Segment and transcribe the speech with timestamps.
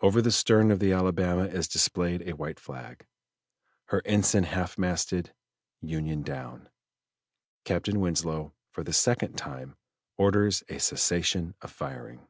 [0.00, 3.04] Over the stern of the Alabama is displayed a white flag,
[3.86, 5.34] her ensign half masted,
[5.80, 6.68] union down;
[7.64, 9.76] Captain Winslow for the second time
[10.16, 12.28] orders a cessation of firing.